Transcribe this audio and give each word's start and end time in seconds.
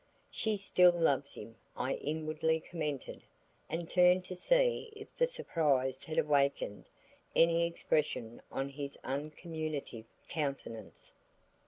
"She 0.31 0.57
still 0.57 0.91
loves 0.93 1.33
him," 1.35 1.57
I 1.77 1.93
inwardly 1.93 2.59
commented 2.59 3.21
and 3.69 3.87
turned 3.87 4.25
to 4.25 4.35
see 4.35 4.91
if 4.95 5.15
the 5.15 5.27
surprise 5.27 6.05
had 6.05 6.17
awakened 6.17 6.87
any 7.35 7.67
expression 7.67 8.41
on 8.51 8.69
his 8.69 8.97
uncommunicative 9.03 10.05
countenance. 10.27 11.13